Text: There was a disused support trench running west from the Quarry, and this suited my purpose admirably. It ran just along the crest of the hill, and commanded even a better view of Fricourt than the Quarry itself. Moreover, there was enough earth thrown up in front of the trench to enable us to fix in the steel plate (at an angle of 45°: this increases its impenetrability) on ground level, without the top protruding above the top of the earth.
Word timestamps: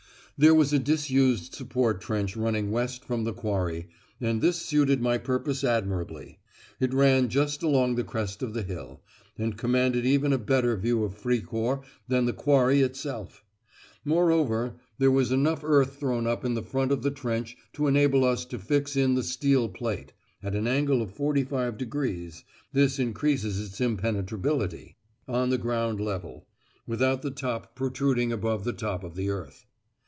There 0.37 0.55
was 0.55 0.73
a 0.73 0.79
disused 0.79 1.53
support 1.53 2.01
trench 2.01 2.35
running 2.35 2.71
west 2.71 3.05
from 3.05 3.25
the 3.25 3.31
Quarry, 3.31 3.89
and 4.19 4.41
this 4.41 4.57
suited 4.59 4.99
my 4.99 5.19
purpose 5.19 5.63
admirably. 5.63 6.39
It 6.79 6.95
ran 6.95 7.29
just 7.29 7.61
along 7.61 7.93
the 7.93 8.03
crest 8.03 8.41
of 8.41 8.55
the 8.55 8.63
hill, 8.63 9.03
and 9.37 9.55
commanded 9.55 10.03
even 10.03 10.33
a 10.33 10.39
better 10.39 10.75
view 10.77 11.03
of 11.03 11.13
Fricourt 11.13 11.83
than 12.07 12.25
the 12.25 12.33
Quarry 12.33 12.81
itself. 12.81 13.43
Moreover, 14.03 14.73
there 14.97 15.11
was 15.11 15.31
enough 15.31 15.63
earth 15.63 15.99
thrown 15.99 16.25
up 16.25 16.43
in 16.43 16.59
front 16.63 16.91
of 16.91 17.03
the 17.03 17.11
trench 17.11 17.55
to 17.73 17.85
enable 17.85 18.25
us 18.25 18.43
to 18.45 18.57
fix 18.57 18.95
in 18.95 19.13
the 19.13 19.21
steel 19.21 19.69
plate 19.69 20.11
(at 20.41 20.55
an 20.55 20.65
angle 20.67 21.03
of 21.03 21.13
45°: 21.13 22.43
this 22.73 22.97
increases 22.97 23.59
its 23.63 23.79
impenetrability) 23.79 24.95
on 25.27 25.51
ground 25.57 25.99
level, 26.01 26.47
without 26.87 27.21
the 27.21 27.29
top 27.29 27.75
protruding 27.75 28.31
above 28.31 28.63
the 28.63 28.73
top 28.73 29.03
of 29.03 29.13
the 29.13 29.29
earth. 29.29 29.67